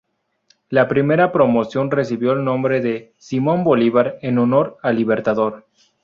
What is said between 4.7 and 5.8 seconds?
al Libertador.